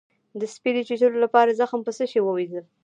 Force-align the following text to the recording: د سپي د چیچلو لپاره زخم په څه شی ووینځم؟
د 0.39 0.41
سپي 0.53 0.71
د 0.75 0.79
چیچلو 0.87 1.17
لپاره 1.25 1.57
زخم 1.59 1.79
په 1.83 1.91
څه 1.97 2.03
شی 2.11 2.19
ووینځم؟ 2.23 2.65